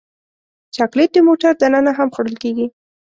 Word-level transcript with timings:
چاکلېټ 0.75 1.09
د 1.13 1.17
موټر 1.27 1.51
دننه 1.61 1.91
هم 1.97 2.09
خوړل 2.15 2.35
کېږي. 2.43 2.65